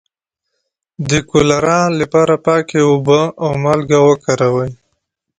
[1.09, 4.71] د کولرا لپاره پاکې اوبه او مالګه وکاروئ